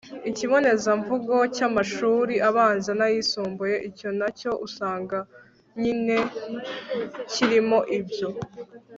ikibonezamvugo 0.29 1.35
cy'amashuri 1.55 2.33
abanza 2.49 2.91
n'ayisumbuye. 2.99 3.75
icyo 3.89 4.09
na 4.19 4.27
cyo 4.39 4.51
usanga 4.67 5.17
nyine 5.81 6.17
kirimo 7.31 7.79
ibyo 7.97 8.27